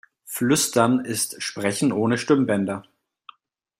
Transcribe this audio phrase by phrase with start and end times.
[0.25, 2.81] Flüstern ist Sprechen ohne Stimmbänder.